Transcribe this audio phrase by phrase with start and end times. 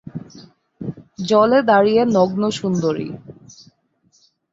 [1.27, 3.07] জলে দাঁড়িয়ে নগ্ন সুন্দরী।